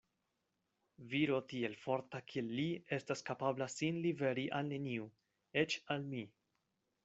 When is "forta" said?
1.81-2.21